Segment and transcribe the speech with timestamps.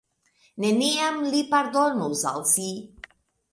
[0.63, 2.69] Neniam li pardonus al si.